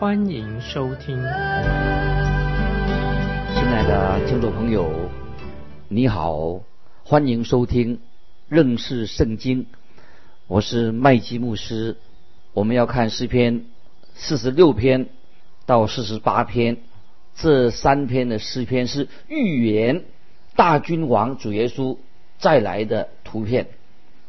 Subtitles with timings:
[0.00, 1.16] 欢迎收听。
[1.16, 1.24] 亲
[3.66, 4.88] 爱的听众朋友，
[5.88, 6.60] 你好，
[7.02, 7.98] 欢迎收听
[8.48, 9.66] 认识圣经，
[10.46, 11.96] 我是麦基牧师。
[12.52, 13.64] 我们要看诗篇
[14.14, 15.08] 四十六篇
[15.66, 16.76] 到四十八篇，
[17.34, 20.04] 这三篇的诗篇是预言
[20.54, 21.96] 大君王主耶稣
[22.38, 23.66] 再来的图片。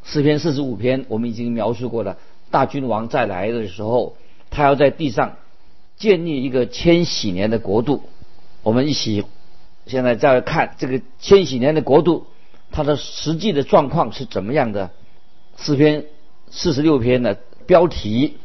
[0.04, 2.18] 诗篇四十五篇我们已经描述过了，
[2.50, 4.16] 大君王再来的时候，
[4.50, 5.36] 他要在地上
[6.00, 8.02] 建立一个千禧年的国度。
[8.64, 9.24] 我们一起
[9.86, 12.26] 现在再看这个千禧年的国度，
[12.72, 14.90] 它的实际的状况是怎么样的？
[15.56, 16.06] 四篇
[16.50, 17.38] 四十六篇的？
[17.68, 18.38] 标题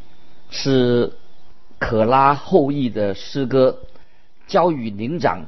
[0.50, 1.14] 是
[1.78, 3.78] 可拉后裔的诗歌，
[4.46, 5.46] 教与灵长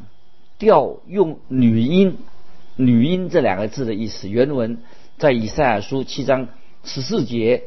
[0.59, 2.17] 调用女音，
[2.77, 4.79] 女音这两个字的意思，原文
[5.19, 6.49] 在以赛亚书七章
[6.85, 7.65] 十四节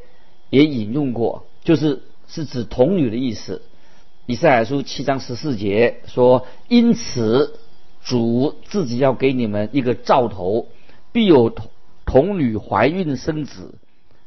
[0.50, 3.62] 也引用过，就是是指童女的意思。
[4.30, 7.60] 以赛亚书七章十四节说：“因此
[8.04, 10.68] 主自己要给你们一个兆头，
[11.12, 11.72] 必有童
[12.06, 13.74] 童女怀孕生子，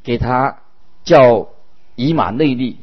[0.02, 0.58] 给他
[1.04, 1.50] 叫。”
[1.94, 2.78] 以马内利，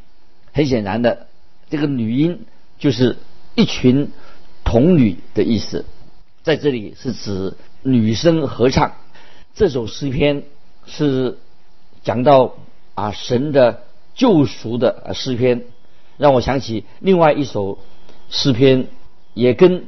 [0.54, 1.28] 很显然的，
[1.70, 2.46] 这个女音
[2.78, 3.18] 就是
[3.56, 4.12] 一群
[4.64, 5.84] 童女的意思，
[6.44, 8.94] 在这里是指女生合唱。
[9.56, 10.44] 这首诗篇
[10.86, 11.38] 是
[12.04, 12.54] 讲到
[12.94, 13.82] 啊神的
[14.14, 15.66] 救赎的诗篇，
[16.20, 17.80] 让我想起另外一首
[18.30, 18.90] 诗篇，
[19.34, 19.86] 也跟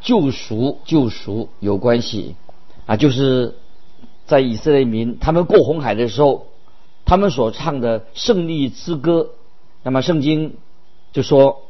[0.00, 2.36] 救赎救赎有关系
[2.86, 3.56] 啊，就是
[4.26, 6.46] 在以色列民他们过红海的时候。
[7.04, 9.30] 他们所唱的胜利之歌，
[9.82, 10.54] 那么圣经
[11.12, 11.62] 就说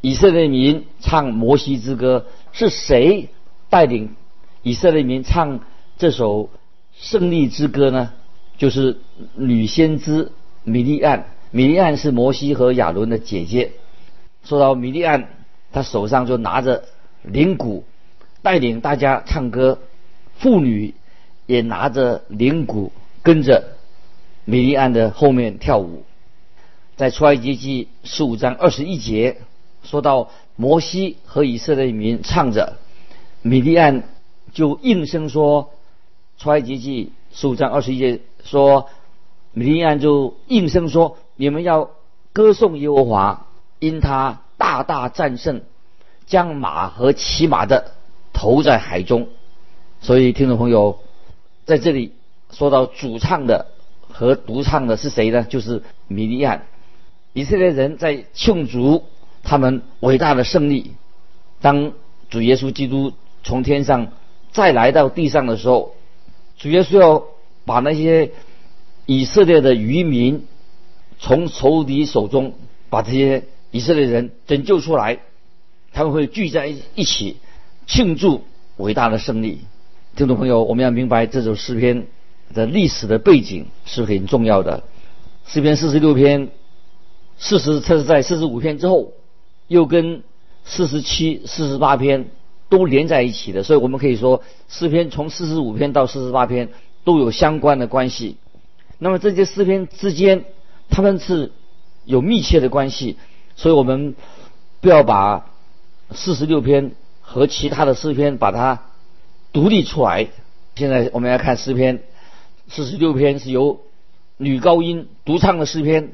[0.00, 3.28] 以色列民唱摩西之歌，是谁
[3.68, 4.14] 带领
[4.62, 5.60] 以色列民唱
[5.98, 6.50] 这首
[6.94, 8.12] 胜利之歌呢？
[8.58, 8.98] 就是
[9.34, 10.30] 女先知
[10.62, 11.26] 米利安。
[11.50, 13.72] 米利安是摩西和亚伦的姐姐。
[14.44, 15.28] 说到米利安，
[15.72, 16.84] 她手上就拿着
[17.22, 17.84] 铃鼓，
[18.42, 19.78] 带领大家唱歌；
[20.38, 20.94] 妇女
[21.46, 22.92] 也拿着铃鼓
[23.22, 23.76] 跟着。
[24.44, 26.04] 米利安的后面跳舞，
[26.94, 29.38] 在出埃及记十五章二十一节
[29.82, 32.76] 说到摩西和以色列民唱着，
[33.42, 34.04] 米利安
[34.52, 35.70] 就应声说，
[36.38, 38.88] 出埃及记十五章二十一节说，
[39.52, 41.90] 米利安就应声说，你们要
[42.32, 43.46] 歌颂耶和华，
[43.78, 45.62] 因他大大战胜，
[46.26, 47.92] 将马和骑马的
[48.32, 49.28] 投在海中。
[50.00, 50.98] 所以听众朋友
[51.64, 52.12] 在这里
[52.50, 53.68] 说到主唱的。
[54.08, 55.42] 和独唱的是谁呢？
[55.42, 56.62] 就是米利亚。
[57.34, 59.04] 以色列人在庆祝
[59.42, 60.92] 他们伟大的胜利。
[61.60, 61.92] 当
[62.30, 63.12] 主耶稣基督
[63.44, 64.08] 从天上
[64.52, 65.94] 再来到地上的时候，
[66.56, 67.24] 主耶稣要
[67.66, 68.30] 把那些
[69.04, 70.46] 以色列的渔民
[71.18, 72.54] 从仇敌手中
[72.90, 75.18] 把这些以色列人拯救出来，
[75.92, 77.36] 他们会聚在一起
[77.86, 78.44] 庆祝
[78.76, 79.60] 伟大的胜利。
[80.14, 82.06] 听众朋友，我们要明白这首诗篇。
[82.54, 84.84] 的历史的背景是很重要的。
[85.46, 86.48] 诗篇四十六篇，
[87.38, 89.14] 事实它是在四十五篇之后，
[89.66, 90.22] 又跟
[90.64, 92.28] 四十七、四十八篇
[92.68, 96.68] 都连在一起的，所以我们可以说诗篇从四十五篇到四十八篇
[97.02, 98.36] 都有相关的关系。
[98.98, 100.44] 那么这些诗篇之间，
[100.88, 101.52] 他们是
[102.04, 103.16] 有密切的关系，
[103.56, 104.14] 所以我们
[104.80, 105.46] 不要把
[106.12, 108.82] 四十六篇和其他的诗篇把它
[109.52, 110.28] 独立出来。
[110.74, 112.02] 现在我们要看诗篇。
[112.68, 113.80] 四十六篇是由
[114.36, 116.10] 女高音独唱的诗篇，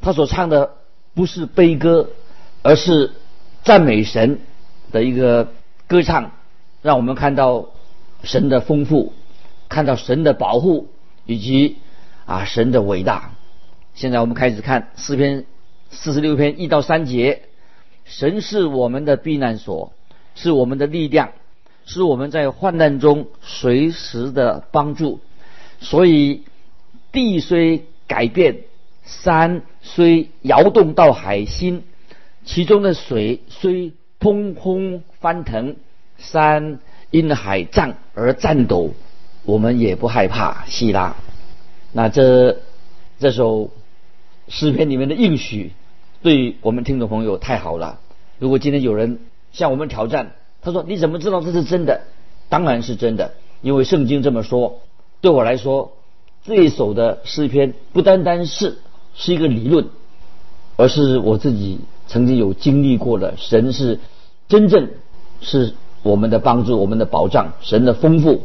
[0.00, 0.72] 她所唱的
[1.14, 2.10] 不是悲歌，
[2.62, 3.12] 而是
[3.62, 4.40] 赞美神
[4.90, 5.52] 的一个
[5.86, 6.32] 歌唱，
[6.82, 7.66] 让我们看到
[8.24, 9.12] 神的丰富，
[9.68, 10.88] 看到神的保护
[11.24, 11.76] 以及
[12.24, 13.30] 啊神的伟大。
[13.96, 15.46] 现在我们开始看诗篇
[15.88, 17.44] 四十六篇一到三节，
[18.04, 19.94] 神是我们的避难所，
[20.34, 21.32] 是我们的力量，
[21.86, 25.20] 是我们在患难中随时的帮助。
[25.80, 26.42] 所以，
[27.10, 28.64] 地虽改变，
[29.06, 31.82] 山虽摇动到海心，
[32.44, 35.76] 其中的水虽砰砰翻腾，
[36.18, 38.92] 山因海涨而颤抖，
[39.46, 40.66] 我们也不害怕。
[40.66, 41.16] 希拉，
[41.92, 42.58] 那这
[43.18, 43.70] 这首
[44.48, 45.72] 诗篇里面的应许，
[46.22, 48.00] 对我们听众朋友太好了。
[48.38, 49.20] 如果今天有人
[49.52, 50.32] 向我们挑战，
[50.62, 52.02] 他说：“你怎么知道这是真的？”
[52.48, 54.80] 当然是真的，因为圣经这么说。
[55.20, 55.92] 对我来说，
[56.44, 58.78] 这一首的诗篇不单单是
[59.14, 59.88] 是一个理论，
[60.76, 63.34] 而是我自己曾经有经历过的。
[63.36, 63.98] 神是
[64.48, 64.90] 真正
[65.40, 68.42] 是我们的帮助，我们的保障，神的丰富。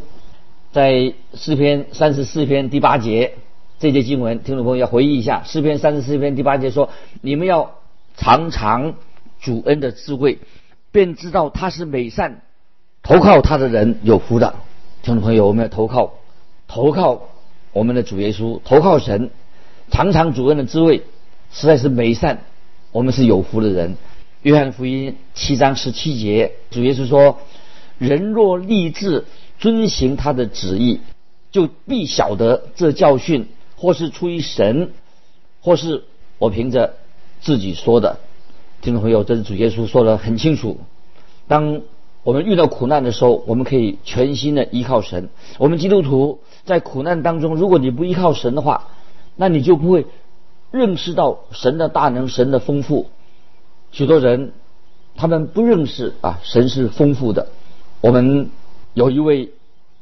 [0.71, 3.33] 在诗篇三十四篇第八节
[3.81, 5.41] 这节经文，听众朋友要回忆一下。
[5.43, 7.79] 诗篇三十四篇第八节说：“你们要
[8.15, 8.93] 尝尝
[9.39, 10.37] 主恩的滋味，
[10.91, 12.43] 便知道他是美善。
[13.01, 14.53] 投靠他的人有福的。”
[15.01, 16.13] 听众朋友，我们要投靠。
[16.67, 17.29] 投靠
[17.73, 19.31] 我们的主耶稣，投靠神，
[19.89, 21.01] 尝尝主恩的滋味，
[21.51, 22.43] 实在是美善。
[22.91, 23.97] 我们是有福的人。
[24.43, 27.39] 约翰福音七章十七节，主耶稣说
[27.97, 29.25] ：“人若立志
[29.57, 30.99] 遵行他的旨意，
[31.49, 33.47] 就必晓得这教训
[33.81, 34.91] 或是出于神，
[35.59, 36.03] 或是
[36.37, 36.93] 我凭着
[37.41, 38.19] 自己说的。”
[38.79, 40.77] 听众朋友，这是主耶稣说的很清楚。
[41.47, 41.81] 当
[42.23, 45.29] 我们遇到苦难的时候，我们可以全心的依靠神。
[45.57, 48.89] 我们基督徒在苦难当中，如果你不依靠神的话，
[49.35, 50.05] 那你就不会
[50.69, 53.07] 认识到神的大能、神的丰富。
[53.91, 54.53] 许多人
[55.15, 57.47] 他们不认识啊，神是丰富的。
[58.01, 58.51] 我们
[58.93, 59.49] 有一位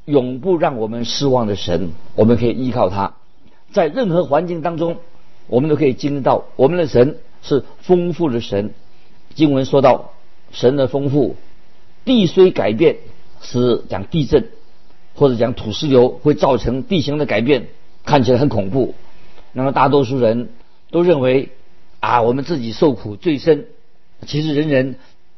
[0.03, 3.13] 永不让我们失望的神，我们可以依靠他。
[3.71, 4.97] 在任何环境当中，
[5.47, 8.71] 我们都可以经历到我们的神是丰富的神。
[9.35, 10.13] 经文说到
[10.51, 11.35] 神的丰富。
[12.05, 12.97] 地虽改变，
[13.41, 14.47] 是讲地震
[15.13, 17.67] 或者讲土石流会造成地形的改变，
[18.03, 18.95] 看起来很恐怖。
[19.51, 20.49] 那么大多数人
[20.89, 21.49] 都认为
[21.99, 23.67] 啊，我们自己受苦最深。
[24.25, 24.95] 其实人人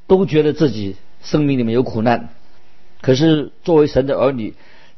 [0.08, 2.30] 都觉得自己生命里面有苦难，
[3.02, 4.54] 可是作为神的儿女，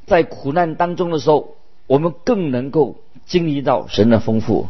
[0.05, 1.55] 在苦难当中的时候，
[1.87, 4.67] 我们更能够经历到神的丰富。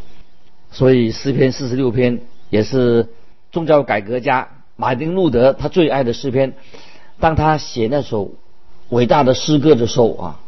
[0.70, 2.20] 所以诗篇四十六篇
[2.50, 3.08] 也是
[3.52, 4.48] 宗教改革家。
[4.76, 6.54] 马丁路德他最爱的诗篇，
[7.20, 8.32] 当他写那首
[8.88, 10.40] 伟大的诗歌的时候啊，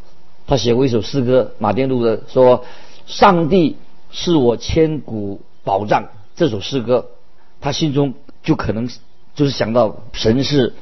[0.48, 1.52] 他写过一首诗歌。
[1.58, 2.64] 马丁路德说
[3.06, 3.76] ：“上帝
[4.10, 7.06] 是我千古保障。”这首诗歌，
[7.60, 8.88] 他心中就可能
[9.36, 10.74] 就是想到神是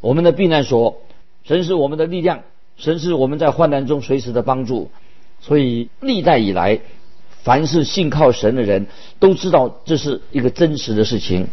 [0.00, 0.98] 我们的避难所，
[1.42, 2.42] 神是我们的力量，
[2.76, 4.90] 神是我们在患难中随时的帮助。
[5.46, 6.80] 所以历代以来，
[7.42, 8.86] 凡是信靠神的人
[9.18, 11.48] 都知道这是一个真实的事情。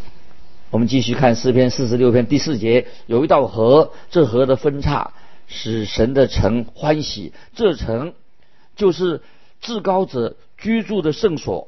[0.69, 5.11] 我们继续看诗篇四十六篇第四节，有一道河，这河的分叉
[5.45, 7.33] 使神的城欢喜。
[7.53, 8.13] 这城
[8.77, 9.21] 就是
[9.59, 11.67] 至高者居住的圣所。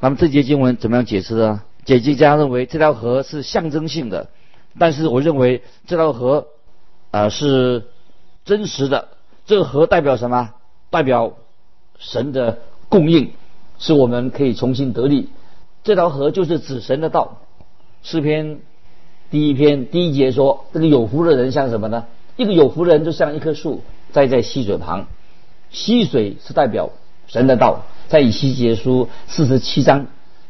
[0.00, 1.62] 那么这节经文怎么样解释呢？
[1.84, 4.30] 解经家认为这条河是象征性的，
[4.76, 6.48] 但是我认为这条河
[7.12, 7.84] 啊是
[8.44, 9.06] 真实的。
[9.46, 10.50] 这个河代表什么？
[10.90, 11.36] 代表
[12.00, 12.58] 神的
[12.88, 13.30] 供应，
[13.78, 15.28] 使我们可以重新得力。
[15.84, 17.38] 这条河就是指神的道。
[18.02, 18.60] 诗篇
[19.30, 22.06] 第一篇第一节说：“这个有福的人像什么呢？
[22.36, 23.82] 一个有福的人就像一棵树
[24.12, 25.06] 栽在溪水旁，
[25.70, 26.90] 溪水是代表
[27.26, 27.82] 神的道。
[28.08, 30.06] 在以西结书四十七章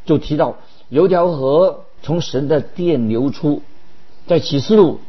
[0.06, 0.56] 就提到
[0.88, 3.62] 有条河从神的殿流出。
[4.26, 5.00] 在启示录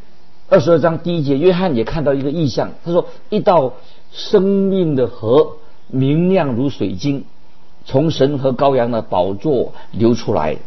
[0.50, 3.74] 二十二章第一节，约翰也看到一个意象，他说一道
[4.12, 5.58] 生命的河，
[5.92, 7.26] 明亮如水晶，
[7.86, 10.58] 从神和羔羊的宝座流出来。”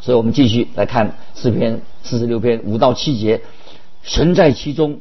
[0.00, 3.40] 所以我们继续来看诗篇四十六篇五到七节，
[4.02, 5.00] 神在其中，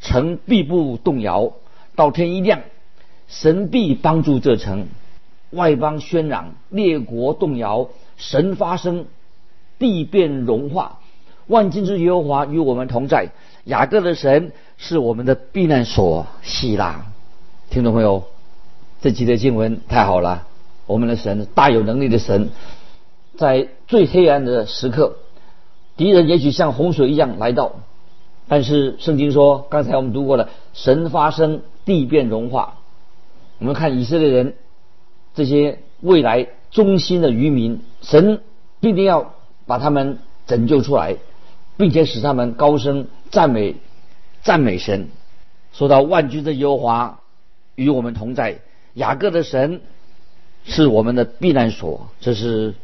[0.00, 1.52] 城必不动摇。
[1.94, 2.62] 到天一亮，
[3.28, 4.88] 神必帮助这城。
[5.50, 9.06] 外邦喧嚷，列国动摇，神发声，
[9.78, 10.98] 地变融化。
[11.46, 13.28] 万金之耶和华与我们同在。
[13.62, 16.26] 雅各的神是我们的避难所。
[16.42, 17.06] 希腊，
[17.70, 18.24] 听众朋友，
[19.06, 20.48] 这几节经文太好了。
[20.88, 22.50] 我们的神大有能力的神。
[23.36, 25.18] 在最黑暗的时刻，
[25.96, 27.76] 敌人也许像洪水一样来到，
[28.48, 32.78] 但是圣经说，刚才我们读过了，神发生，地变融化。
[33.60, 34.54] 我们看以色列人
[35.36, 38.40] 这些未来忠心的渔民，神
[38.80, 39.34] 必定要
[39.66, 41.14] 把他们拯救出来，
[41.76, 43.76] 并且使他们高声赞美
[44.42, 45.10] 赞美神。
[45.72, 47.20] 说到万军的耶和华
[47.76, 48.58] 与我们同在，
[48.96, 49.80] 雅各的神
[50.64, 52.74] 是我们的避难所，这是。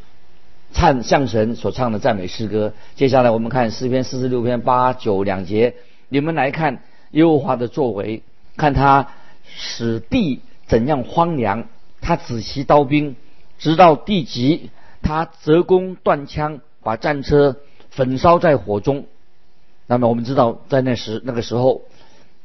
[0.74, 2.72] 唱向神所唱的赞美诗歌。
[2.94, 5.74] 接下来我们看诗篇四十六篇八九两节，
[6.08, 8.22] 你们来看耶和华的作为，
[8.56, 9.08] 看他
[9.44, 11.66] 使地怎样荒凉，
[12.00, 13.16] 他仔细刀兵，
[13.58, 14.70] 直到地极，
[15.02, 17.56] 他折弓断枪，把战车
[17.90, 19.04] 焚烧在火中。
[19.86, 21.82] 那么我们知道，在那时那个时候，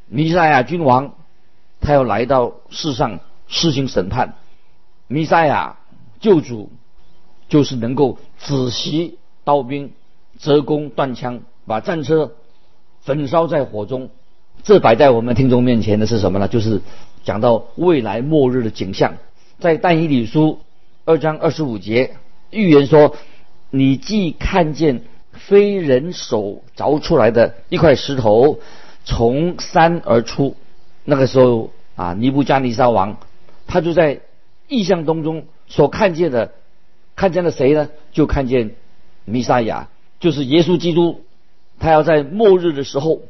[0.10, 1.14] 弥赛亚君王
[1.80, 4.36] 他要来到世上施行审判，
[5.08, 5.77] 弥赛亚
[6.20, 6.70] 救主。
[7.50, 9.94] 就是能够仔细刀兵，
[10.38, 12.34] 折弓断枪，把战车
[13.00, 14.10] 焚烧在火中。
[14.63, 16.50] 这摆在我们听众面前的是什么呢？
[16.50, 16.82] 就是
[17.24, 19.13] 讲到未来末日的景象。
[19.60, 20.60] 在但以理书
[21.06, 22.18] 二章二十五节
[22.50, 23.16] 预言说
[23.72, 28.60] ：“你既看见非人手凿出来的一块石头
[29.06, 30.58] 从山而出，
[31.06, 33.20] 那个时候啊，尼布加尼撒王
[33.68, 34.22] 他就在
[34.68, 36.54] 意象当中所看见的，
[37.16, 37.90] 看见了谁呢？
[38.12, 38.76] 就看见
[39.26, 41.22] 弥撒亚，就是耶稣基督，
[41.80, 43.22] 他要在末日的时候。”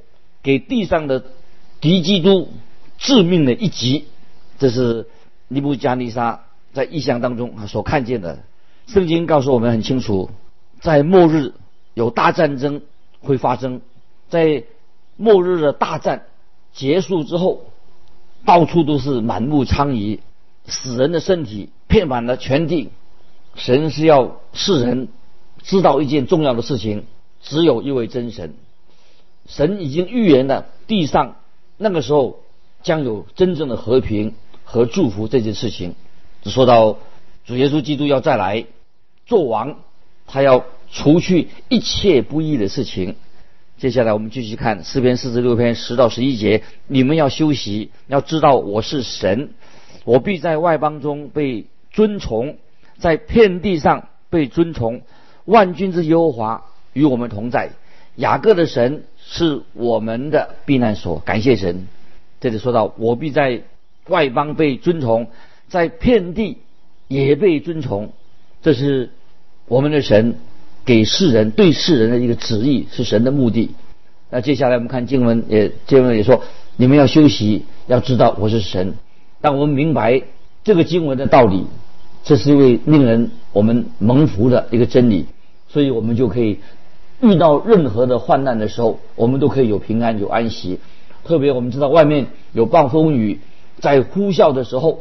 [0.44, 1.26] 给地上的
[1.82, 2.48] 敌基督
[2.98, 4.06] 致命的一击，
[4.60, 5.08] 这是
[5.50, 8.40] 尼布加尼撒在意象当中所看见的。
[8.86, 10.30] 圣经告诉我们很清楚，
[10.80, 11.54] 在末日
[11.96, 12.82] 有大战争
[13.20, 13.82] 会发生，
[14.30, 14.64] 在
[15.18, 16.24] 末日的大战
[16.72, 17.66] 结束之后，
[18.46, 20.20] 到处都是满目疮痍，
[20.68, 22.90] 死人的身体遍满了全地。
[23.56, 25.08] 神是要世人
[25.64, 27.04] 知道一件重要的事情：
[27.42, 28.54] 只有一位真神。
[29.48, 31.38] 神已经预言了地上
[31.78, 32.42] 那个时候
[32.84, 35.96] 将有真正的和平和祝福这件事情。
[36.44, 37.00] 只说到
[37.46, 38.66] 主耶稣基督要再来
[39.26, 39.78] 做王，
[40.28, 43.16] 他要除去一切不义的事情。
[43.78, 49.54] 接下来我们继续看诗篇四十六篇十到十一节：你们要休息，要知道我是神，
[50.08, 52.56] 我必在外邦中被尊崇，
[52.98, 55.02] 在遍地上被尊崇。
[55.44, 57.72] 万军之耶和华与我们同在，
[58.16, 59.04] 雅各的神。
[59.30, 61.90] 是我们的避难所，感谢神。
[62.40, 63.64] 这里说到，我必在
[64.08, 65.28] 外邦被尊崇，
[65.68, 66.60] 在遍地
[67.10, 68.14] 也被尊崇。
[68.62, 69.10] 这是
[69.68, 70.38] 我们的神
[70.86, 73.72] 给世人对世人的一个旨意，是神的目的。
[74.30, 76.42] 那接下来我们看经文，也经文也说，
[76.78, 78.96] 你们要休息，要知道我是神。
[79.42, 80.22] 但我们明白
[80.64, 81.66] 这个经文的道理，
[82.24, 85.26] 这是一位令人我们蒙福的一个真理，
[85.68, 86.60] 所以我们就可以。
[87.20, 90.80] 遇到任何的患难的时候，我们都可以有平安有安息。
[91.26, 93.40] 特别我们知道外面有暴风雨
[93.80, 95.00] 在呼啸的时候，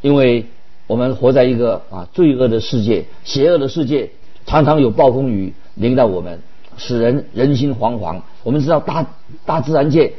[0.00, 0.46] 因为
[0.86, 4.08] 我们活在一个啊罪恶的世界、邪恶的世界，
[4.46, 6.40] 常常有暴风雨临到我们，
[6.78, 8.22] 使人人心惶惶。
[8.44, 9.06] 我们知道大
[9.44, 10.14] 大自然界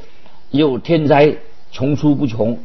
[0.51, 1.35] 也有天灾
[1.71, 2.59] 穷出不穷，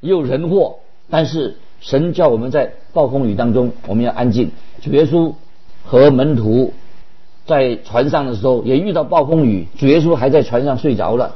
[0.00, 0.76] 也有人祸，
[1.10, 4.50] 但是神叫我们在暴风雨当中我们要安静。
[4.82, 5.32] 主耶稣
[5.84, 6.72] 和门徒。
[7.46, 11.34] 在船上的时候也遇到暴风雨，主耶稣还在船上睡着了。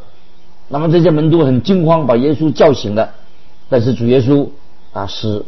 [0.69, 3.15] 那么这些门徒很惊慌，把耶稣叫醒了。
[3.71, 4.47] 但是主耶稣
[4.93, 5.43] 啊，使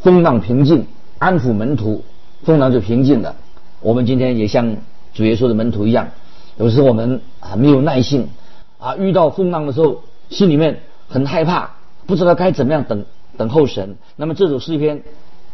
[0.00, 0.86] 风浪平静，
[1.18, 2.02] 安抚门徒，
[2.42, 3.36] 风浪就平静了。
[3.82, 4.78] 我们今天也像
[5.12, 6.08] 主耶稣的门徒一样，
[6.56, 8.30] 有时我们啊没有耐性
[8.78, 10.00] 啊，遇到风浪的时候
[10.30, 11.72] 心里面很害怕，
[12.08, 13.04] 不知道该怎么样等
[13.36, 13.96] 等候神。
[14.16, 15.02] 那么这首诗篇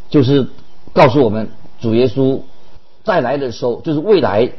[0.08, 0.46] 就是
[0.94, 1.48] 告诉我们
[1.80, 2.40] 主耶稣。
[3.02, 4.50] 再来的时候，就是未来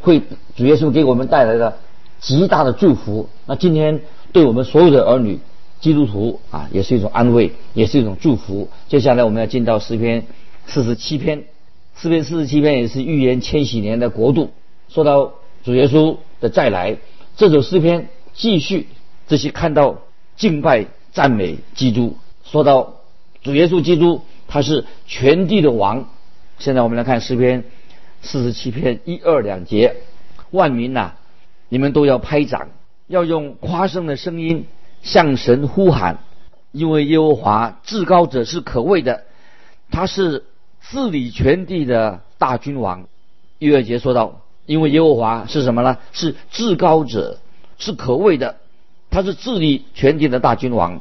[0.00, 0.20] 会
[0.56, 1.78] 主耶稣给我们带来的
[2.18, 3.28] 极大的祝福。
[3.46, 4.00] 那今天
[4.32, 5.38] 对我们所有的儿女
[5.78, 8.68] 基督徒啊，也是一种安慰，也是一种祝福。
[8.88, 10.26] 接下来我们要进到诗篇
[10.66, 11.44] 四十七篇，
[11.94, 14.50] 诗篇四十七篇也是预言千禧年的国度。
[14.88, 16.96] 说到主耶稣的再来，
[17.36, 18.88] 这首诗篇继续
[19.28, 19.98] 这些看到
[20.36, 22.16] 敬拜赞美基督。
[22.44, 22.94] 说到
[23.42, 26.08] 主耶稣基督，他是全地的王。
[26.58, 27.64] 现在我们来看诗篇。
[28.24, 29.96] 四十七篇一二两节，
[30.52, 31.14] 万民呐，
[31.68, 32.68] 你们都要拍掌，
[33.08, 34.66] 要用夸声的声音
[35.02, 36.20] 向神呼喊，
[36.70, 39.24] 因为耶和华至高者是可畏的，
[39.90, 40.44] 他是
[40.82, 43.08] 治理全地的大君王。
[43.58, 45.98] 一二节说到，因为耶和华是什么呢？
[46.12, 47.40] 是至高者，
[47.76, 48.58] 是可畏的，
[49.12, 51.00] 他是治理全地的大君王。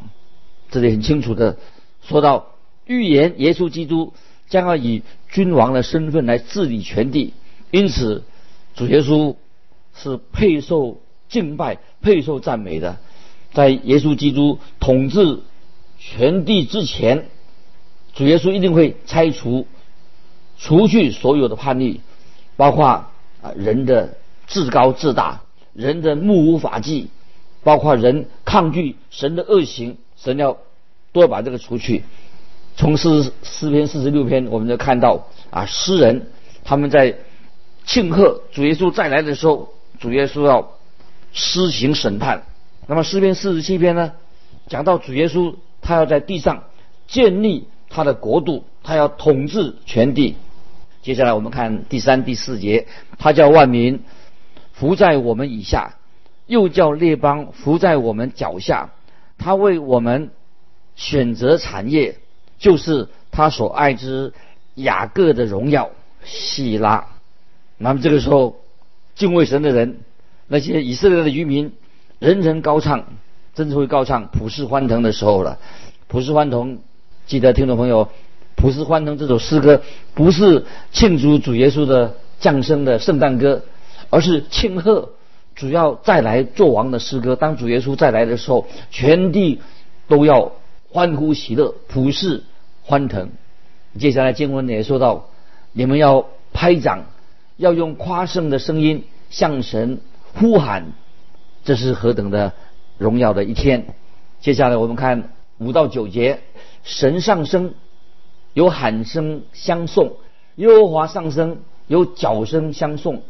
[0.70, 1.58] 这里很清楚的
[2.04, 2.46] 说到，
[2.86, 4.14] 预言耶稣基督。
[4.50, 7.34] 将要以君王的身份来治理全地，
[7.72, 8.26] 因此
[8.76, 9.38] 主耶稣
[9.96, 11.00] 是配受
[11.30, 12.98] 敬拜、配受赞美的。
[13.54, 15.40] 在耶稣基督统治
[15.98, 17.30] 全地之前，
[18.14, 19.68] 主耶稣一定会拆除、
[20.58, 22.02] 除去所有的叛逆，
[22.58, 23.08] 包括啊
[23.56, 27.08] 人的自高自大、人的目无法纪，
[27.64, 30.58] 包括人抗拒神的恶行，神要
[31.12, 32.04] 都要把这个除去。
[32.76, 36.28] 从诗诗篇四十六篇，我们就看到啊，诗人
[36.64, 37.18] 他们在
[37.86, 40.72] 庆贺主耶稣再来的时候，主耶稣要
[41.34, 42.44] 施行审判。
[42.88, 44.14] 那么诗篇四十七篇呢，
[44.68, 46.64] 讲到主耶稣他要在地上
[47.08, 50.36] 建立他的国度，他要统治全地。
[51.02, 52.88] 接下来我们看第三、第四节，
[53.18, 54.02] 他叫万民
[54.72, 55.96] 伏在我们以下，
[56.52, 58.90] 又叫列邦伏在我们脚下。
[59.38, 60.32] 他为我们
[60.96, 62.18] 选择产业。
[62.62, 64.34] 就是他所爱之
[64.76, 65.90] 雅各的荣耀，
[66.24, 67.08] 希拉。
[67.80, 68.58] 那么这个时候，
[69.16, 70.02] 敬畏神的人，
[70.48, 71.74] 那些以色列的渔民，
[72.20, 73.08] 人人高唱，
[73.56, 75.58] 真是会高唱普世欢腾的时候了。
[76.08, 76.78] 普世欢腾，
[77.26, 78.10] 记得听众朋友，
[78.56, 79.82] 普世欢腾这首诗歌
[80.14, 83.64] 不是庆祝主耶稣的降生的圣诞歌，
[84.12, 85.14] 而是庆贺
[85.56, 87.36] 主要再来做王的诗歌。
[87.36, 89.62] 当主耶稣再来的时候，全地
[90.08, 90.52] 都要
[90.90, 92.44] 欢呼喜乐，普世
[92.84, 93.30] 欢腾。
[94.00, 95.28] 接下来经文也说到，
[95.74, 97.06] 你们要拍掌。
[97.58, 100.00] 要用夸胜的声音向神
[100.34, 100.94] 呼喊，
[101.64, 102.54] 这是何等的
[102.98, 103.86] 荣耀的一天！
[104.40, 105.30] 接下来我们看
[105.60, 106.40] 五到九节，
[106.82, 107.76] 神上升，
[108.56, 110.14] 有喊声相送；
[110.56, 113.22] 耶和华上升，有脚声相送。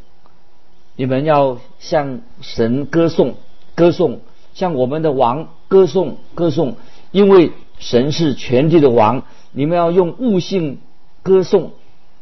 [1.02, 3.34] 你们要向神歌颂，
[3.74, 4.20] 歌颂，
[4.54, 6.76] 向我们的王歌颂，歌颂，
[7.10, 9.24] 因为神是全地的王。
[9.52, 10.78] 你们要用悟性
[11.24, 11.72] 歌颂。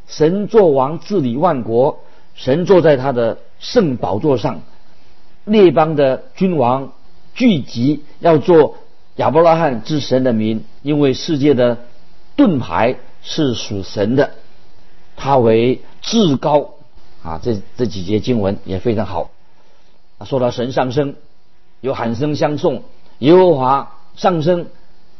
[0.06, 2.00] 神作王治理万国，
[2.34, 4.62] 神坐在他的圣宝座上，
[5.44, 6.94] 列邦的君王
[7.34, 8.76] 聚集要做
[9.16, 11.76] 亚伯拉罕之神的民，因为世界的
[12.34, 14.30] 盾牌是属神的，
[15.16, 16.70] 他为至高
[17.22, 17.40] 啊！
[17.42, 19.30] 这这几节经文也非常好。
[20.24, 21.14] 说到神上升，
[21.80, 22.82] 有喊声相送；
[23.18, 24.66] 耶和华上升，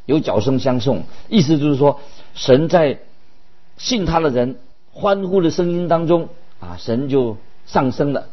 [0.06, 1.04] 有脚声相送。
[1.28, 2.00] 意思就是说，
[2.34, 2.98] 神在
[3.76, 4.58] 信他的人。
[4.92, 6.28] 欢呼的声音当中
[6.58, 8.26] 啊，神就上升了。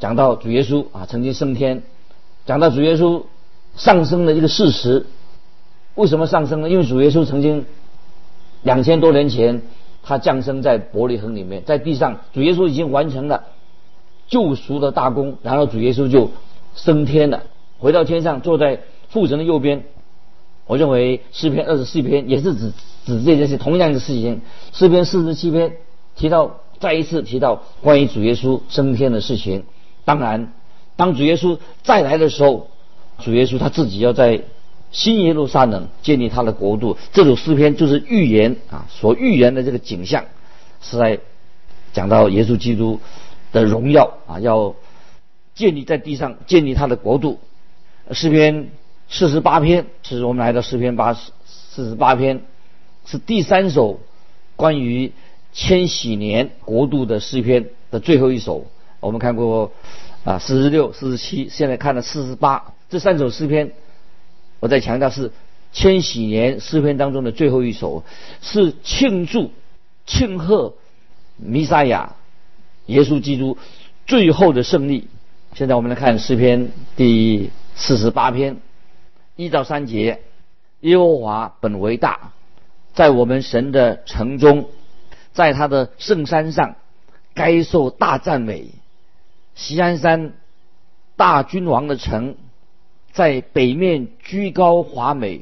[0.00, 1.78] 讲到主耶稣啊，曾经升天；
[2.44, 3.22] 讲到主耶稣
[3.76, 5.06] 上升的一个事实，
[5.94, 6.68] 为什么上升呢？
[6.68, 7.66] 因为主耶稣曾经
[8.62, 9.62] 两千多年前，
[10.06, 13.44] 他降生在伯利恒里面，在地上，主耶稣已经完成了
[14.28, 16.30] 救赎的大功，然后主耶稣就
[16.74, 17.42] 升天了，
[17.78, 19.84] 回到天上，坐在父神的右边。
[20.66, 22.72] 我认为诗篇二十四篇也是指
[23.04, 24.40] 指这件事，同样的事情。
[24.72, 25.76] 诗篇四十七篇。
[26.18, 29.64] 提到再一次提到关于主耶稣升天的事情，
[30.06, 30.54] 当然，
[30.96, 32.68] 当主耶稣再来的时候，
[33.18, 34.40] 主耶稣他自己要在
[34.90, 36.96] 新耶路撒冷建立他的国度。
[37.12, 40.24] 这首诗篇就是预言啊，所预言的这个景象，
[40.80, 41.18] 是在
[41.92, 43.00] 讲到耶稣基督
[43.52, 44.74] 的荣耀啊，要
[45.54, 47.38] 建立在地上建立他的国度。
[48.12, 48.68] 诗篇
[49.08, 52.42] 四十八篇，是我们来到诗篇八十四十八篇，
[53.04, 54.00] 是第三首
[54.56, 55.12] 关于。
[55.52, 58.66] 千禧年国度的诗篇的最后一首，
[59.00, 59.72] 我们看过
[60.22, 63.72] 啊，四十六、四十七，现在看了四十八，这三首诗篇，
[64.66, 65.30] 我在强调是
[65.70, 68.02] 千禧年诗篇当中的最后一首，
[68.42, 69.52] 是庆祝、
[70.06, 70.74] 庆贺
[71.36, 72.16] 弥撒亚
[72.86, 73.56] 耶稣基督
[74.08, 75.06] 最后的胜利。
[75.54, 78.56] 现在我们来看诗篇第四十八篇
[79.36, 80.20] 一到三节：
[80.80, 82.32] 耶和华本为大，
[82.92, 84.68] 在我们神的城中。
[85.32, 86.74] 在他的圣山上，
[87.34, 88.70] 该受大赞美。
[89.54, 90.32] 锡安山，
[91.14, 92.34] 大君王的城，
[93.16, 95.40] 在北面居高华美，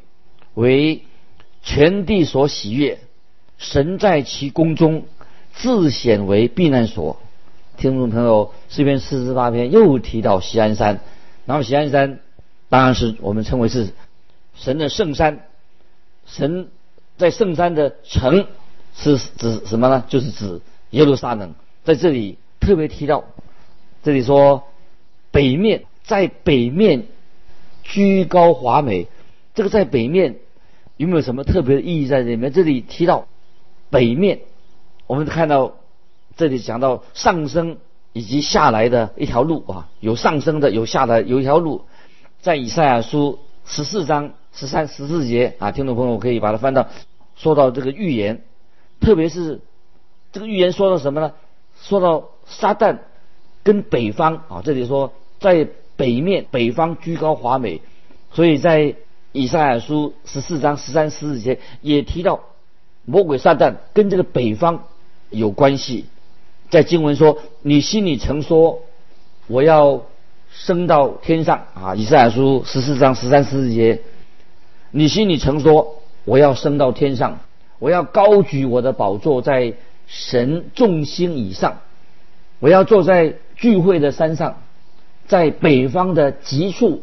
[0.54, 1.02] 为
[1.60, 3.00] 全地所喜悦。
[3.58, 5.06] 神在其宫中，
[5.54, 7.18] 自显为避难所。
[7.76, 11.00] 听众朋友，这篇四十八篇又提到锡安山，
[11.46, 12.20] 然后锡安山
[12.68, 13.88] 当然是我们称为是
[14.54, 15.40] 神的圣山，
[16.26, 16.68] 神
[17.16, 18.46] 在圣山的城。
[18.96, 20.04] 是指什么呢？
[20.08, 20.60] 就是指
[20.90, 23.24] 耶路撒冷，在这里特别提到，
[24.04, 24.62] 这里说
[25.32, 27.08] 北面在北面
[27.84, 29.06] 居高华美，
[29.54, 30.36] 这个在北面
[30.96, 32.52] 有没有什么特别的意义在里面？
[32.52, 33.28] 这里提到
[33.90, 34.40] 北面，
[35.06, 35.74] 我们看到
[36.36, 37.76] 这里讲到上升
[38.12, 41.82] 以及下来的一条路啊，有上升的，有下来，有一条路，
[42.40, 46.88] 在以赛亚书十四章十三十四节啊，听众朋友可以把它翻到，
[47.36, 48.42] 说到这个预言。
[49.00, 49.60] 特别是
[50.32, 51.32] 这个预言说到什么呢？
[51.82, 52.98] 说到撒旦
[53.62, 57.80] 跟北方啊，这里说在北面北方居高华美，
[58.32, 58.94] 所以在
[59.32, 62.40] 以赛亚书十四章十三十四节也提到
[63.04, 64.84] 魔鬼撒旦跟这个北方
[65.30, 66.06] 有关系。
[66.70, 68.80] 在经文说：“你心里曾说
[69.46, 70.02] 我要
[70.50, 74.00] 升到天上啊。”以赛亚书十四章十三十四节，
[74.90, 77.40] 你心里曾说我要升到天上。
[77.80, 79.74] 我要高举我的宝座在
[80.06, 81.80] 神众星以上，
[82.60, 84.62] 我要坐在聚会的山上，
[85.26, 87.02] 在北方的极处，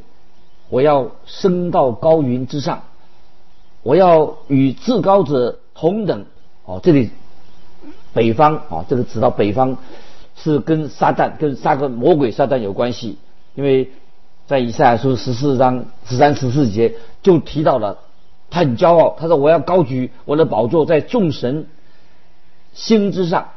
[0.70, 2.84] 我要升到高云之上，
[3.84, 6.26] 我要与至高者同等。
[6.66, 7.10] 哦，这里
[8.14, 9.78] 北方哦，这个指到北方
[10.36, 13.18] 是跟撒旦、跟撒个魔鬼撒旦有关系，
[13.56, 13.92] 因为
[14.48, 18.00] 在以赛亚书十四章十三十四节就提到了。
[18.54, 21.68] 他很骄傲，他说：“我要高举我的宝座在众神
[22.74, 23.52] 星之上，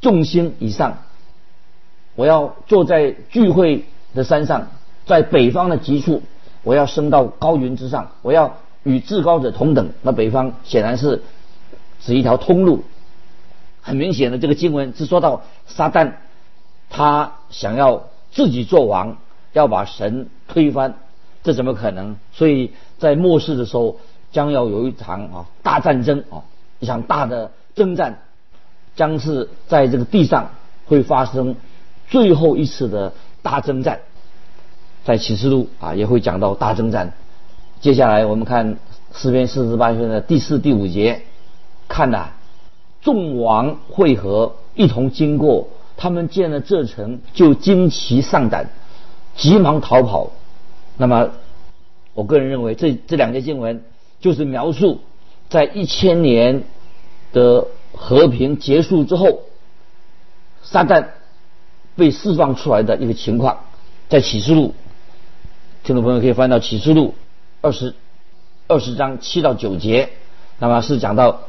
[0.00, 0.98] 众星以上。
[2.14, 3.84] 我要坐在聚会
[4.16, 4.66] 的山上，
[5.06, 6.22] 在北方的极处，
[6.64, 9.90] 我要升到高云之上，我要与至高者同等。
[10.02, 11.22] 那北方显然是
[12.00, 12.82] 指一条通路。
[13.82, 16.14] 很明显的，这个经文是说到撒旦，
[16.90, 19.18] 他想要自己做王，
[19.52, 20.94] 要把神推翻，
[21.44, 22.16] 这怎么可能？
[22.32, 24.00] 所以在末世的时候，
[24.32, 26.42] 将要有一场啊大战争啊，
[26.80, 28.18] 一场大的征战，
[28.96, 30.50] 将是在这个地上
[30.86, 31.54] 会发生
[32.08, 33.12] 最后一次的
[33.46, 34.00] 大征战。
[35.04, 37.12] 在启示录啊也会讲到大征战。
[37.80, 38.76] 接下来我们看
[39.14, 41.22] 诗篇四十八篇的第四、第五节，
[41.86, 42.30] 看呐。
[43.02, 45.68] 众王会合，一同经过。
[45.96, 48.68] 他们见了这城，就惊奇丧胆，
[49.36, 50.32] 急忙逃跑。
[50.96, 51.30] 那么，
[52.14, 53.84] 我个人认为，这这两节经文
[54.20, 55.00] 就是描述
[55.48, 56.64] 在一千年
[57.32, 59.42] 的和平结束之后，
[60.64, 61.06] 撒旦
[61.96, 63.58] 被释放出来的一个情况。
[64.08, 64.74] 在启示录，
[65.82, 67.14] 听众朋友可以翻到启示录
[67.60, 67.94] 二十
[68.68, 70.10] 二十章七到九节，
[70.58, 71.40] 那么是讲到。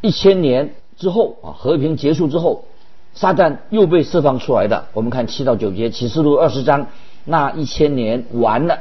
[0.00, 2.66] 一千年之后啊，和平结束之后，
[3.14, 4.86] 撒旦又被释放出来的。
[4.92, 6.88] 我们看七到九节启示录二十章，
[7.24, 8.80] 那一千年完了，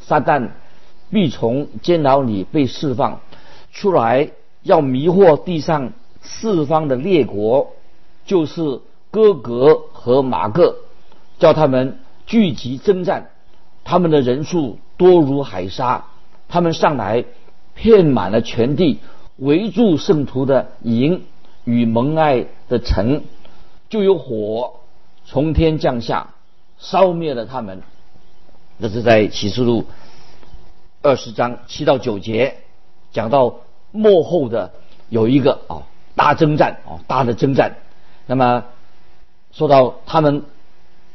[0.00, 0.48] 撒旦
[1.08, 3.20] 必从监牢里被释放
[3.72, 4.32] 出来，
[4.64, 7.70] 要迷惑地上四方的列国，
[8.24, 8.80] 就是
[9.16, 10.76] 哥格和马各，
[11.38, 13.30] 叫他们聚集征战，
[13.82, 16.04] 他们的人数多如海沙，
[16.50, 17.24] 他们上来
[17.74, 18.98] 遍满了全地。
[19.38, 21.24] 围住圣徒的营
[21.64, 23.22] 与蒙爱的城，
[23.88, 24.80] 就有火
[25.24, 26.34] 从天降下，
[26.78, 27.82] 烧灭了他们。
[28.82, 29.86] 这是在启示录
[31.00, 32.58] 二十章七到九节
[33.12, 33.60] 讲到
[33.92, 34.72] 幕后的
[35.08, 37.76] 有一个啊大征战啊大的征战。
[38.26, 38.64] 那么
[39.56, 40.42] 说到他们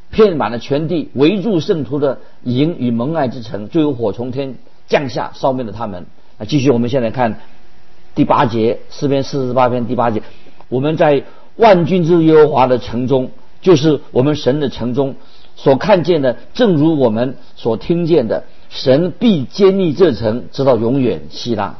[0.09, 4.55] 遍满了全地，围住圣徒的营与蒙爱之城，就有火从天
[4.87, 6.07] 降下，烧灭了他们。
[6.39, 7.39] 那继续，我们现在看。
[8.13, 10.23] 第八节诗篇四十八篇第八节，
[10.69, 11.23] 我们在
[11.55, 13.29] 万军之耶和华的城中，
[13.61, 15.15] 就是我们神的城中
[15.55, 21.21] 所看见的，正如我们所听见的，神必坚立这城，直到永远。
[21.29, 21.77] 希腊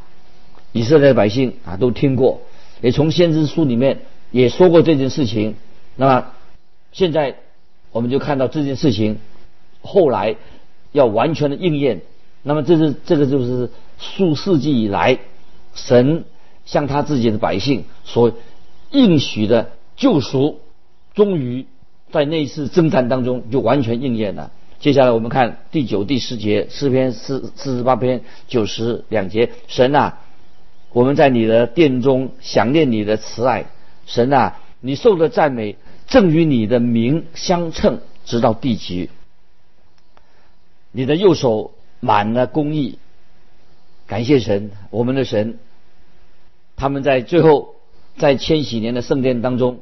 [0.72, 2.40] 以色列百姓啊，都听过，
[2.82, 5.56] 也从先知书里面也说过这件事情。
[5.98, 6.26] 那么
[6.92, 7.36] 现在
[7.92, 9.20] 我们就看到这件事情
[9.82, 10.36] 后来
[10.92, 12.02] 要完全的应验。
[12.44, 15.20] 那么这是这个就是数世纪以来。
[15.74, 16.26] 神
[16.66, 18.34] 向他自己的百姓所
[18.90, 20.60] 应许的救赎，
[21.14, 21.66] 终于
[22.12, 24.52] 在那一次征战当中就完全应验了。
[24.82, 29.50] 接下来我们看第九、第十节诗篇四四十八篇九十两节。
[29.70, 30.20] 神啊，
[30.92, 33.68] 我们在你的殿中想念你的慈爱。
[34.06, 35.78] 神啊，你受的赞美
[36.12, 39.10] 正与你的名相称，直到地极。
[40.92, 43.00] 你的右手满了公义。
[44.08, 45.58] 感谢神，我们的神，
[46.76, 47.76] 他们在最后
[48.18, 49.80] 在千禧年的圣殿当中，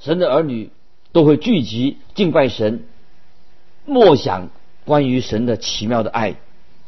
[0.00, 0.70] 神的儿女
[1.12, 2.82] 都会聚集敬拜神，
[3.84, 4.50] 默想
[4.84, 6.34] 关于神的奇妙的爱。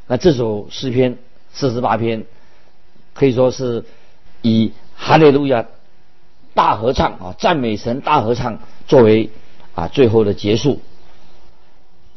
[0.08, 1.16] 那这首诗篇
[1.52, 2.24] 四十八篇
[3.14, 3.84] 可以说是
[4.42, 5.64] 以哈利路亚
[6.58, 9.30] 大合唱啊，赞美神大合唱作为
[9.76, 10.80] 啊最后的结束。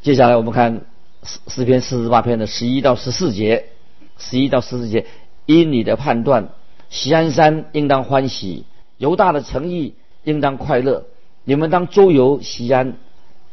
[0.02, 0.82] 接下来我们看
[1.22, 3.68] 诗诗篇四十八篇的十一到十四节。
[4.18, 5.06] 十一到十四节，
[5.48, 6.50] 因你的判断，
[6.90, 8.66] 西安山应当欢喜，
[8.98, 11.06] 犹大的诚意应当快乐。
[11.44, 12.98] 你们当周游西安，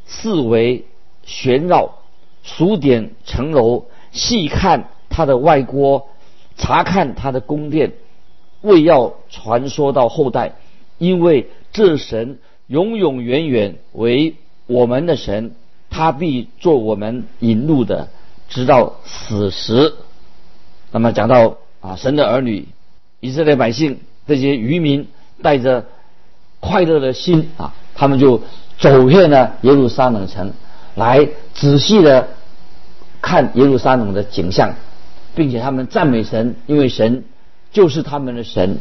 [0.04, 0.84] 四围
[1.24, 1.96] 旋绕，
[2.42, 6.08] 数点城楼，细看他的外郭，
[6.58, 7.92] 查看他的宫殿，
[8.60, 10.52] 为要传说到后代。
[10.98, 15.52] 因为这神永永远远为我们的神，
[15.88, 18.08] 他必做我们引路的，
[18.48, 19.94] 直到死时。
[20.90, 22.68] 那么讲到啊，神的儿女，
[23.20, 25.06] 以色列百姓这些渔民
[25.42, 25.86] 带着
[26.60, 28.42] 快乐的心啊，他们就
[28.78, 30.52] 走遍了耶路撒冷城，
[30.94, 32.28] 来仔细的
[33.22, 34.74] 看耶路撒冷的景象，
[35.34, 37.24] 并且他们赞美神，因为神
[37.70, 38.78] 就是他们的神，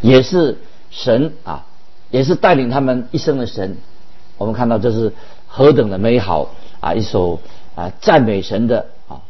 [0.00, 0.58] 也是
[0.90, 1.66] 神啊，
[2.10, 3.76] 也是带领他们一生的神。
[4.36, 5.12] 我们看到这是
[5.46, 6.50] 何等的美好
[6.80, 6.94] 啊！
[6.94, 7.40] 一首
[7.74, 9.22] 啊赞美神的啊，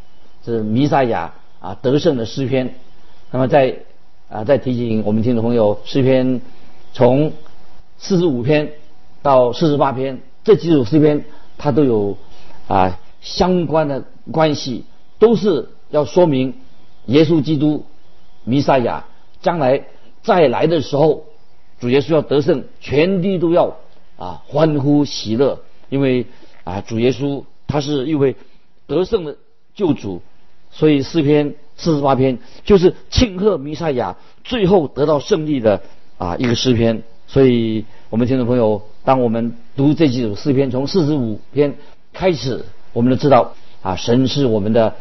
[0.43, 1.33] 这是弥撒亚。
[1.61, 2.73] 啊，得胜的诗篇。
[3.29, 3.77] 那么在
[4.31, 6.41] 啊，再提醒我们听众朋友，诗篇
[6.91, 7.33] 从
[7.99, 8.71] 四十五篇
[9.21, 11.23] 到四十八篇这几首诗篇，
[11.59, 12.17] 它都有
[12.67, 14.85] 啊相关的关系，
[15.19, 16.55] 都是要说明
[17.05, 17.85] 耶稣基督
[18.43, 19.05] 弥赛亚
[19.43, 19.83] 将来
[20.23, 21.25] 再来的时候，
[21.81, 23.75] 主耶稣要得胜，全地都要
[24.15, 26.27] 啊欢呼喜乐，因为
[26.63, 28.35] 啊主耶稣他是一位
[28.87, 29.35] 得胜的
[29.73, 30.21] 救主，
[30.71, 35.81] 所以诗篇四十八篇就是庆贺弥赛亚最后得到胜利的
[36.17, 37.01] 啊一个诗篇。
[37.27, 41.75] 所以我们听众朋友，当我们读这几首诗篇，从四十五篇
[42.13, 42.63] 开始，
[42.93, 44.95] 我们都知道啊神是我们的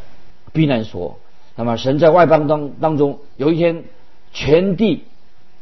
[0.53, 1.19] 避难所。
[1.57, 3.85] 那么神在外邦当当中，有一天
[4.33, 5.03] 全地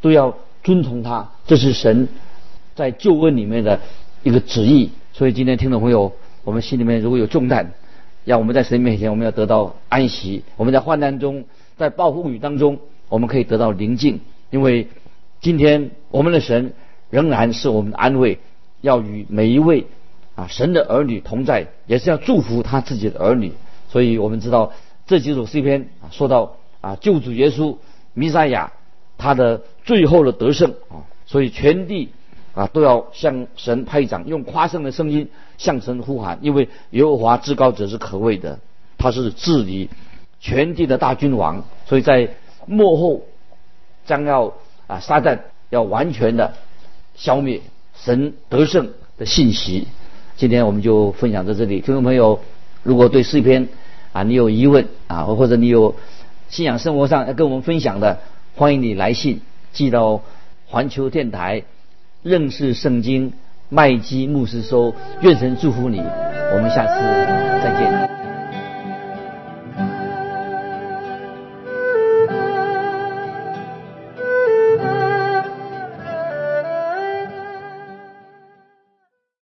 [0.01, 0.37] 都要
[0.69, 2.09] 遵从他，这是神
[2.75, 3.81] 在救恩里面的
[4.23, 4.91] 一个旨意。
[5.15, 6.13] 所以今天听众朋友，
[6.45, 7.73] 我们心里面如果有重担，
[8.27, 10.45] 要我们在神面前，我们要得到安息。
[10.59, 11.45] 我们在患难中，
[11.79, 14.89] 在暴风雨当中，我们可以得到宁静，因为
[15.41, 16.75] 今天我们的神
[17.09, 18.39] 仍然是我们的安慰，
[18.83, 19.87] 要与每一位
[20.35, 23.55] 啊神的儿女同在，也是要祝福他自己的儿女。
[23.89, 24.75] 所以我们知道。
[25.07, 27.79] 这几首诗篇啊，说到啊救主耶稣
[28.13, 28.75] 弥赛亚
[29.19, 32.09] 他的最后的得胜啊，所以全地
[32.55, 35.29] 啊都要向神拍掌，用夸胜的声音
[35.59, 38.59] 向神呼喊，因为耶和华至高者是可畏的，
[38.97, 39.91] 他是治理
[40.41, 42.31] 全地的大君王，所以在
[42.65, 43.23] 幕后
[44.07, 44.55] 将要
[44.87, 46.55] 啊撒旦要完全的
[47.15, 47.61] 消灭
[47.95, 49.89] 神得胜的信息。
[50.37, 52.41] 今天我们就分享到这里，听众朋友
[52.83, 53.69] 如果对诗篇。
[54.11, 55.95] 啊，你有疑问啊，或者你有
[56.49, 58.21] 信仰生活上要跟我们分享的，
[58.59, 59.41] 欢迎你来信
[59.73, 60.21] 寄到
[60.67, 61.63] 环球电台
[62.25, 63.33] 认识圣经
[63.69, 64.93] 麦基牧师收。
[65.21, 67.01] 愿神祝福你，我们下次
[67.63, 68.18] 再见。